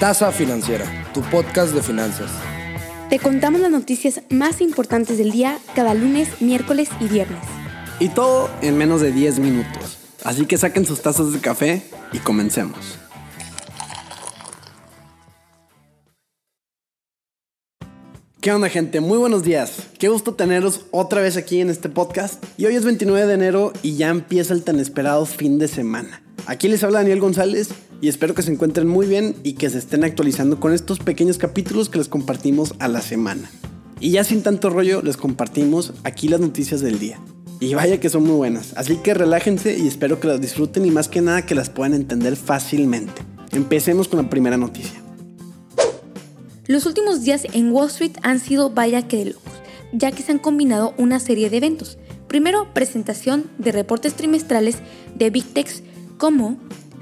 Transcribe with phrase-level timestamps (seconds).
[0.00, 2.28] Tasa Financiera, tu podcast de finanzas.
[3.08, 7.38] Te contamos las noticias más importantes del día cada lunes, miércoles y viernes.
[8.00, 9.98] Y todo en menos de 10 minutos.
[10.24, 12.98] Así que saquen sus tazas de café y comencemos.
[18.40, 19.00] ¿Qué onda gente?
[19.00, 19.90] Muy buenos días.
[20.00, 22.44] Qué gusto teneros otra vez aquí en este podcast.
[22.56, 26.23] Y hoy es 29 de enero y ya empieza el tan esperado fin de semana.
[26.46, 27.70] Aquí les habla Daniel González
[28.02, 31.38] y espero que se encuentren muy bien y que se estén actualizando con estos pequeños
[31.38, 33.50] capítulos que les compartimos a la semana.
[33.98, 37.18] Y ya sin tanto rollo les compartimos aquí las noticias del día.
[37.60, 40.90] Y vaya que son muy buenas, así que relájense y espero que las disfruten y
[40.90, 43.22] más que nada que las puedan entender fácilmente.
[43.52, 45.00] Empecemos con la primera noticia.
[46.66, 49.52] Los últimos días en Wall Street han sido vaya que de locos,
[49.94, 51.96] ya que se han combinado una serie de eventos.
[52.28, 54.76] Primero, presentación de reportes trimestrales
[55.14, 55.82] de Big Techs
[56.24, 56.56] como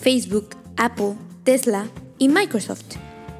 [0.00, 1.88] Facebook, Apple, Tesla
[2.18, 2.84] y Microsoft.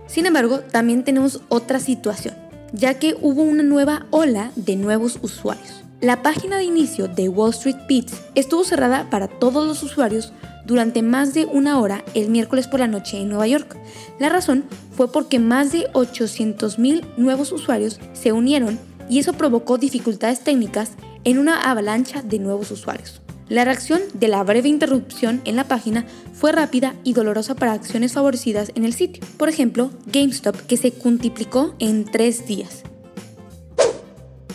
[0.08, 2.34] Sin embargo, también tenemos otra situación,
[2.72, 5.84] ya que hubo una nueva ola de nuevos usuarios.
[6.00, 10.32] La página de inicio de Wall Street Beats estuvo cerrada para todos los usuarios
[10.66, 13.76] durante más de una hora el miércoles por la noche en Nueva York.
[14.18, 14.64] La razón
[14.96, 21.38] fue porque más de 800.000 nuevos usuarios se unieron y eso provocó dificultades técnicas en
[21.38, 23.22] una avalancha de nuevos usuarios.
[23.48, 26.04] La reacción de la breve interrupción en la página
[26.34, 29.24] fue rápida y dolorosa para acciones favorecidas en el sitio.
[29.38, 32.82] Por ejemplo, GameStop, que se cuntiplicó en tres días.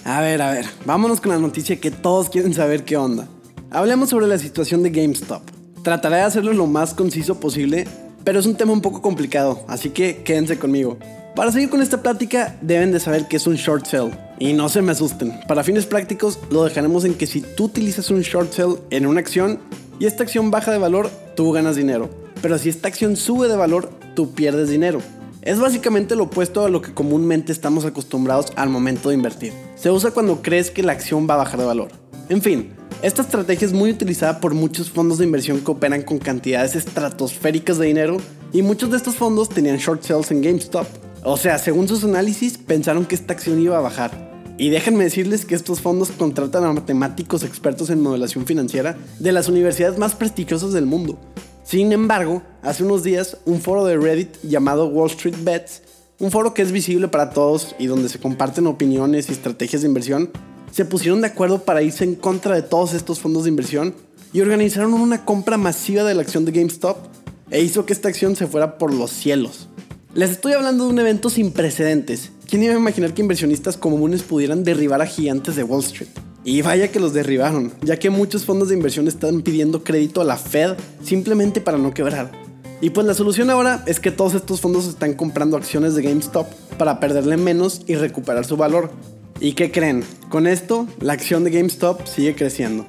[0.06, 3.28] A ver, a ver, vámonos con la noticia que todos quieren saber qué onda.
[3.72, 5.42] Hablemos sobre la situación de GameStop.
[5.84, 7.88] Trataré de hacerlo lo más conciso posible,
[8.24, 11.00] pero es un tema un poco complicado, así que quédense conmigo.
[11.36, 14.12] Para seguir con esta plática, deben de saber que es un short sale.
[14.40, 18.10] Y no se me asusten, para fines prácticos lo dejaremos en que si tú utilizas
[18.10, 19.60] un short sale en una acción
[20.00, 22.10] y esta acción baja de valor, tú ganas dinero.
[22.42, 25.02] Pero si esta acción sube de valor, tú pierdes dinero.
[25.42, 29.54] Es básicamente lo opuesto a lo que comúnmente estamos acostumbrados al momento de invertir.
[29.76, 31.90] Se usa cuando crees que la acción va a bajar de valor.
[32.30, 32.72] En fin,
[33.02, 37.78] esta estrategia es muy utilizada por muchos fondos de inversión que operan con cantidades estratosféricas
[37.78, 38.18] de dinero
[38.54, 40.88] y muchos de estos fondos tenían short sales en GameStop
[41.26, 44.34] o sea, según sus análisis, pensaron que esta acción iba a bajar.
[44.58, 49.48] Y déjenme decirles que estos fondos contratan a matemáticos expertos en modelación financiera de las
[49.48, 51.18] universidades más prestigiosas del mundo.
[51.64, 55.82] Sin embargo, hace unos días, un foro de Reddit llamado Wall Street Bets,
[56.20, 59.88] un foro que es visible para todos y donde se comparten opiniones y estrategias de
[59.88, 60.30] inversión,
[60.72, 63.96] se pusieron de acuerdo para irse en contra de todos estos fondos de inversión
[64.34, 66.98] y organizaron una compra masiva de la acción de GameStop
[67.50, 69.70] e hizo que esta acción se fuera por los cielos.
[70.16, 72.30] Les estoy hablando de un evento sin precedentes.
[72.48, 76.12] ¿Quién iba a imaginar que inversionistas comunes pudieran derribar a gigantes de Wall Street?
[76.44, 80.24] Y vaya que los derribaron, ya que muchos fondos de inversión están pidiendo crédito a
[80.24, 82.32] la Fed simplemente para no quebrar.
[82.80, 86.46] Y pues la solución ahora es que todos estos fondos están comprando acciones de GameStop
[86.78, 88.92] para perderle menos y recuperar su valor.
[89.40, 90.04] ¿Y qué creen?
[90.30, 92.86] Con esto, la acción de GameStop sigue creciendo.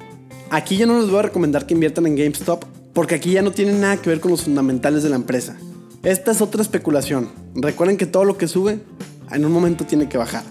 [0.51, 3.51] Aquí ya no les voy a recomendar que inviertan en GameStop porque aquí ya no
[3.51, 5.57] tiene nada que ver con los fundamentales de la empresa.
[6.05, 7.31] Esta es otra especulación.
[7.55, 8.79] Recuerden que todo lo que sube
[9.31, 10.43] en un momento tiene que bajar.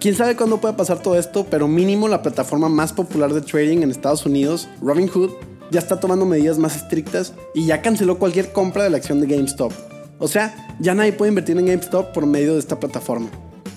[0.00, 3.82] Quién sabe cuándo puede pasar todo esto, pero mínimo la plataforma más popular de trading
[3.82, 5.32] en Estados Unidos, Robinhood,
[5.70, 9.26] ya está tomando medidas más estrictas y ya canceló cualquier compra de la acción de
[9.26, 9.72] GameStop.
[10.18, 13.28] O sea, ya nadie puede invertir en GameStop por medio de esta plataforma.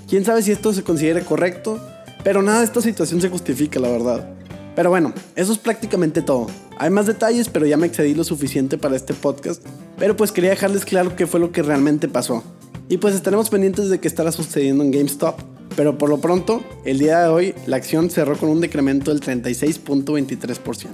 [0.08, 1.78] Quién sabe si esto se considere correcto,
[2.24, 4.30] pero nada de esta situación se justifica, la verdad.
[4.76, 6.48] Pero bueno, eso es prácticamente todo.
[6.78, 9.64] Hay más detalles, pero ya me excedí lo suficiente para este podcast.
[9.98, 12.44] Pero pues quería dejarles claro qué fue lo que realmente pasó.
[12.90, 15.40] Y pues estaremos pendientes de qué estará sucediendo en GameStop.
[15.76, 19.22] Pero por lo pronto, el día de hoy la acción cerró con un decremento del
[19.22, 20.90] 36.23%.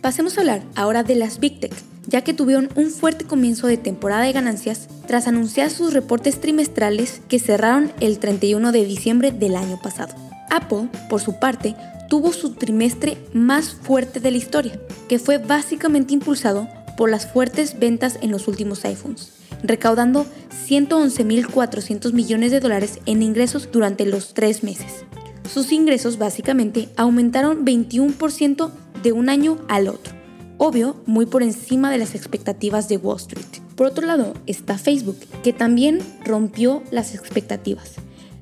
[0.00, 1.74] Pasemos a hablar ahora de las Big Tech,
[2.06, 7.20] ya que tuvieron un fuerte comienzo de temporada de ganancias tras anunciar sus reportes trimestrales
[7.28, 10.27] que cerraron el 31 de diciembre del año pasado.
[10.50, 11.74] Apple, por su parte,
[12.08, 17.78] tuvo su trimestre más fuerte de la historia, que fue básicamente impulsado por las fuertes
[17.78, 20.26] ventas en los últimos iPhones, recaudando
[20.68, 25.04] 111.400 millones de dólares en ingresos durante los tres meses.
[25.52, 28.70] Sus ingresos básicamente aumentaron 21%
[29.02, 30.14] de un año al otro,
[30.58, 33.46] obvio muy por encima de las expectativas de Wall Street.
[33.76, 37.94] Por otro lado está Facebook, que también rompió las expectativas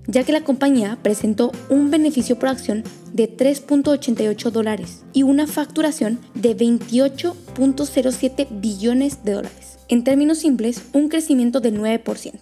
[0.06, 6.18] ya que la compañía presentó un beneficio por acción de 3.88 dólares y una facturación
[6.34, 9.78] de 28.07 billones de dólares.
[9.88, 12.32] En términos simples, un crecimiento del 9%.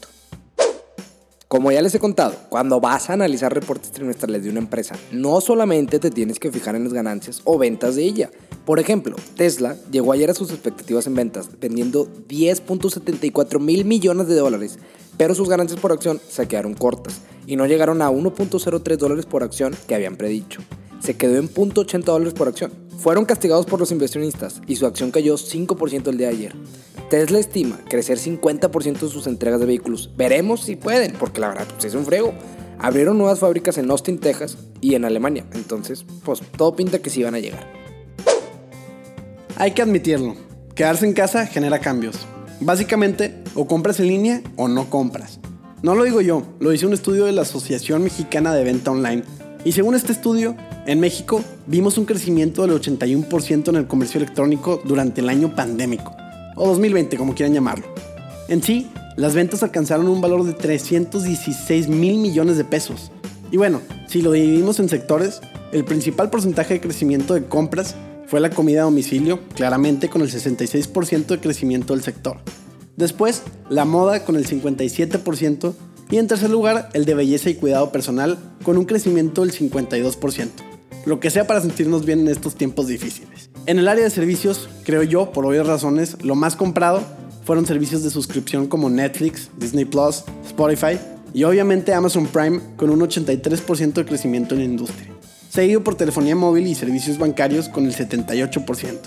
[1.55, 5.41] Como ya les he contado, cuando vas a analizar reportes trimestrales de una empresa, no
[5.41, 8.31] solamente te tienes que fijar en las ganancias o ventas de ella.
[8.65, 14.35] Por ejemplo, Tesla llegó ayer a sus expectativas en ventas, vendiendo 10.74 mil millones de
[14.35, 14.81] dólares,
[15.17, 19.43] pero sus ganancias por acción se quedaron cortas y no llegaron a 1.03 dólares por
[19.43, 20.61] acción que habían predicho.
[21.01, 22.73] Se quedó en 0.80 dólares por acción.
[22.99, 26.57] Fueron castigados por los inversionistas y su acción cayó 5% el día de ayer.
[27.11, 30.11] Tesla estima crecer 50% de sus entregas de vehículos.
[30.17, 32.33] Veremos si pueden, porque la verdad pues, es un frego.
[32.79, 35.45] Abrieron nuevas fábricas en Austin, Texas y en Alemania.
[35.53, 37.71] Entonces, pues todo pinta que sí van a llegar.
[39.57, 40.35] Hay que admitirlo.
[40.75, 42.27] Quedarse en casa genera cambios.
[42.61, 45.41] Básicamente, o compras en línea o no compras.
[45.83, 49.23] No lo digo yo, lo dice un estudio de la Asociación Mexicana de Venta Online.
[49.65, 50.57] Y según este estudio,
[50.87, 56.15] en México vimos un crecimiento del 81% en el comercio electrónico durante el año pandémico
[56.57, 57.87] o 2020 como quieran llamarlo.
[58.49, 63.11] En sí, las ventas alcanzaron un valor de 316 mil millones de pesos.
[63.51, 65.41] Y bueno, si lo dividimos en sectores,
[65.73, 67.95] el principal porcentaje de crecimiento de compras
[68.27, 72.39] fue la comida a domicilio, claramente con el 66% de crecimiento del sector.
[72.97, 75.75] Después, la moda con el 57%
[76.11, 80.49] y en tercer lugar, el de belleza y cuidado personal con un crecimiento del 52%.
[81.07, 83.51] Lo que sea para sentirnos bien en estos tiempos difíciles.
[83.67, 87.03] En el área de servicios, creo yo, por obvias razones, lo más comprado
[87.45, 90.99] fueron servicios de suscripción como Netflix, Disney Plus, Spotify
[91.35, 95.14] y obviamente Amazon Prime con un 83% de crecimiento en la industria,
[95.55, 98.99] seguido por telefonía móvil y servicios bancarios con el 78%.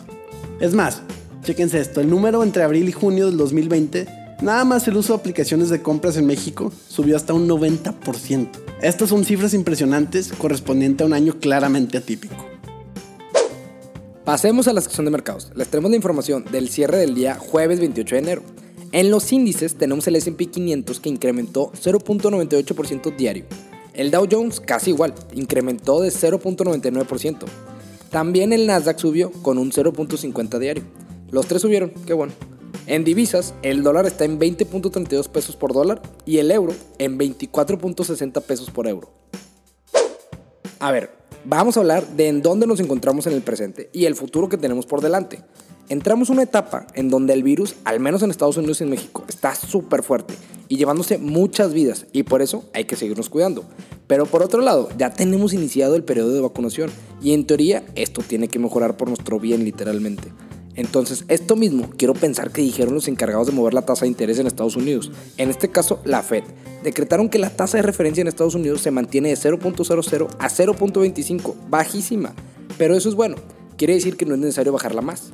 [0.61, 1.01] Es más,
[1.43, 4.07] chéquense esto, el número entre abril y junio del 2020,
[4.41, 8.47] nada más el uso de aplicaciones de compras en México subió hasta un 90%.
[8.81, 12.47] Estas son cifras impresionantes correspondientes a un año claramente atípico.
[14.23, 15.51] Pasemos a la sección de mercados.
[15.53, 18.41] Les tenemos la información del cierre del día jueves 28 de enero.
[18.93, 23.43] En los índices tenemos el SP 500 que incrementó 0.98% diario.
[23.97, 27.45] El Dow Jones casi igual, incrementó de 0.99%.
[28.11, 30.83] También el Nasdaq subió con un 0.50 diario.
[31.31, 32.31] Los tres subieron, qué bueno.
[32.85, 38.39] En divisas, el dólar está en 20.32 pesos por dólar y el euro en 24.60
[38.43, 39.09] pesos por euro.
[40.77, 41.09] A ver,
[41.43, 44.57] vamos a hablar de en dónde nos encontramos en el presente y el futuro que
[44.57, 45.39] tenemos por delante.
[45.89, 49.23] Entramos una etapa en donde el virus, al menos en Estados Unidos y en México,
[49.29, 50.33] está súper fuerte
[50.67, 53.63] y llevándose muchas vidas y por eso hay que seguirnos cuidando.
[54.05, 56.89] Pero por otro lado, ya tenemos iniciado el periodo de vacunación
[57.21, 60.33] y en teoría esto tiene que mejorar por nuestro bien literalmente.
[60.75, 64.39] Entonces, esto mismo quiero pensar que dijeron los encargados de mover la tasa de interés
[64.39, 66.43] en Estados Unidos, en este caso la Fed.
[66.83, 71.55] Decretaron que la tasa de referencia en Estados Unidos se mantiene de 0.00 a 0.25,
[71.69, 72.33] bajísima.
[72.77, 73.37] Pero eso es bueno,
[73.77, 75.31] quiere decir que no es necesario bajarla más.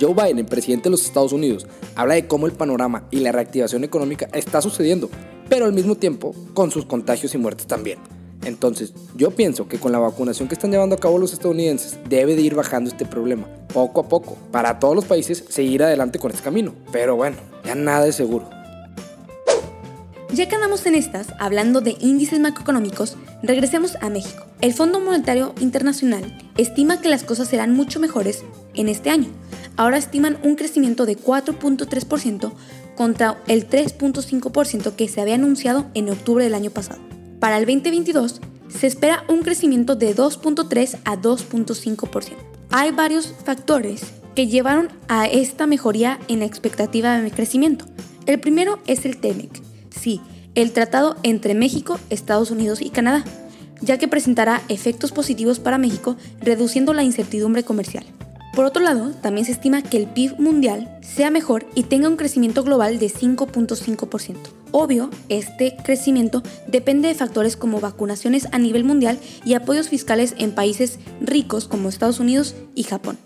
[0.00, 3.84] Joe Biden, presidente de los Estados Unidos, habla de cómo el panorama y la reactivación
[3.84, 5.10] económica está sucediendo,
[5.48, 7.98] pero al mismo tiempo con sus contagios y muertes también.
[8.44, 12.34] Entonces, yo pienso que con la vacunación que están llevando a cabo los estadounidenses, debe
[12.34, 16.32] de ir bajando este problema, poco a poco, para todos los países seguir adelante con
[16.32, 16.74] este camino.
[16.90, 18.48] Pero bueno, ya nada es seguro.
[20.32, 24.46] Ya que andamos en estas, hablando de índices macroeconómicos, regresemos a México.
[24.62, 28.42] El Fondo Monetario Internacional estima que las cosas serán mucho mejores
[28.74, 29.28] en este año.
[29.76, 32.52] Ahora estiman un crecimiento de 4.3%
[32.96, 37.00] contra el 3.5% que se había anunciado en octubre del año pasado.
[37.40, 42.36] Para el 2022 se espera un crecimiento de 2.3 a 2.5%.
[42.70, 44.02] Hay varios factores
[44.34, 47.86] que llevaron a esta mejoría en la expectativa de crecimiento.
[48.26, 49.50] El primero es el TEMEC,
[49.90, 50.20] sí,
[50.54, 53.24] el tratado entre México, Estados Unidos y Canadá,
[53.80, 58.04] ya que presentará efectos positivos para México reduciendo la incertidumbre comercial.
[58.54, 62.16] Por otro lado, también se estima que el PIB mundial sea mejor y tenga un
[62.16, 64.36] crecimiento global de 5.5%.
[64.72, 70.54] Obvio, este crecimiento depende de factores como vacunaciones a nivel mundial y apoyos fiscales en
[70.54, 73.18] países ricos como Estados Unidos y Japón.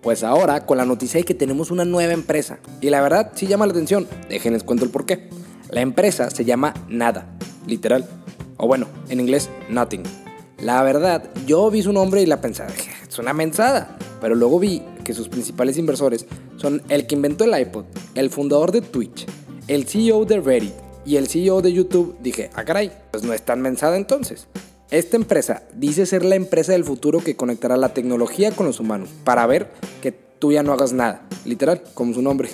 [0.00, 2.60] Pues ahora con la noticia de que tenemos una nueva empresa.
[2.80, 4.06] Y la verdad sí llama la atención.
[4.28, 5.28] Déjenles cuento el porqué.
[5.70, 7.26] La empresa se llama Nada,
[7.66, 8.08] literal.
[8.56, 10.25] O bueno, en inglés, Nothing.
[10.58, 12.64] La verdad, yo vi su nombre y la pensé,
[13.06, 13.98] es una mensada.
[14.20, 17.84] Pero luego vi que sus principales inversores son el que inventó el iPod,
[18.14, 19.26] el fundador de Twitch,
[19.68, 20.72] el CEO de Reddit
[21.04, 22.16] y el CEO de YouTube.
[22.20, 24.48] Dije, ah caray, pues no es tan mensada entonces.
[24.90, 29.10] Esta empresa dice ser la empresa del futuro que conectará la tecnología con los humanos
[29.24, 29.70] para ver
[30.00, 32.50] que tú ya no hagas nada, literal, como su nombre.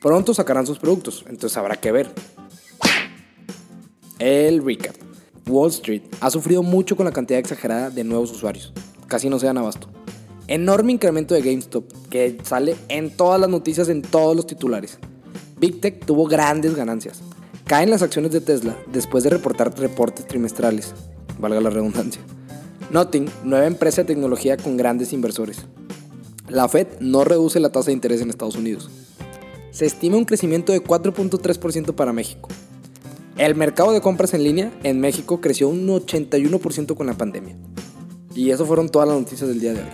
[0.00, 2.10] Pronto sacarán sus productos, entonces habrá que ver.
[4.18, 4.96] El recap.
[5.48, 8.72] Wall Street ha sufrido mucho con la cantidad exagerada de nuevos usuarios.
[9.06, 9.88] Casi no se dan abasto.
[10.48, 14.98] Enorme incremento de GameStop, que sale en todas las noticias, en todos los titulares.
[15.58, 17.20] Big Tech tuvo grandes ganancias.
[17.64, 20.94] Caen las acciones de Tesla después de reportar reportes trimestrales,
[21.38, 22.22] valga la redundancia.
[22.90, 25.66] Noting, nueva empresa de tecnología con grandes inversores.
[26.48, 28.90] La Fed no reduce la tasa de interés en Estados Unidos.
[29.70, 32.48] Se estima un crecimiento de 4.3% para México.
[33.38, 37.54] El mercado de compras en línea en México creció un 81% con la pandemia.
[38.34, 39.88] Y eso fueron todas las noticias del día de hoy.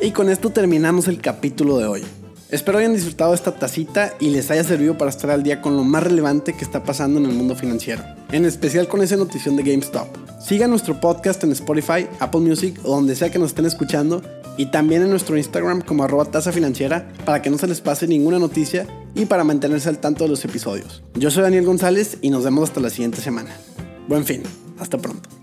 [0.00, 2.04] Y con esto terminamos el capítulo de hoy.
[2.52, 5.84] Espero hayan disfrutado esta tacita y les haya servido para estar al día con lo
[5.84, 9.62] más relevante que está pasando en el mundo financiero, en especial con esa notición de
[9.62, 10.06] GameStop.
[10.38, 14.20] Sigan nuestro podcast en Spotify, Apple Music o donde sea que nos estén escuchando
[14.58, 18.06] y también en nuestro Instagram como arroba tasa financiera para que no se les pase
[18.06, 21.02] ninguna noticia y para mantenerse al tanto de los episodios.
[21.14, 23.56] Yo soy Daniel González y nos vemos hasta la siguiente semana.
[24.08, 24.42] Buen fin,
[24.78, 25.41] hasta pronto.